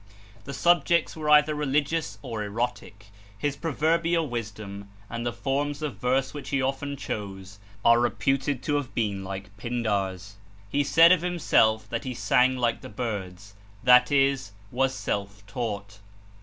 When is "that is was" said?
13.83-14.95